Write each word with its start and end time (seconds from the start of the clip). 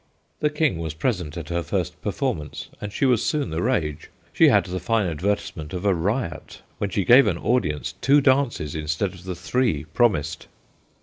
The 0.39 0.49
King 0.49 0.79
was 0.79 0.95
present 0.95 1.37
at 1.37 1.49
her 1.49 1.61
first 1.61 2.01
per 2.01 2.09
formance, 2.09 2.69
and 2.81 2.91
she 2.91 3.05
was 3.05 3.23
soon 3.23 3.51
the 3.51 3.61
rage. 3.61 4.09
She 4.33 4.47
had 4.47 4.65
the 4.65 4.79
fine 4.79 5.05
advertisement 5.05 5.73
of 5.73 5.85
a 5.85 5.93
riot, 5.93 6.63
when 6.79 6.89
she 6.89 7.05
gave 7.05 7.27
an 7.27 7.37
audience 7.37 7.93
two 8.01 8.19
dances 8.19 8.73
instead 8.73 9.13
of 9.13 9.25
the 9.25 9.35
three 9.35 9.83
promised. 9.83 10.47